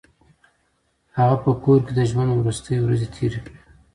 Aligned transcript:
هغه 1.17 1.35
په 1.43 1.51
کور 1.63 1.79
کې 1.85 1.91
د 1.95 1.99
ژوند 2.09 2.29
وروستۍ 2.33 2.77
ورځې 2.81 3.07
تېرې 3.15 3.39
کړې. 3.45 3.57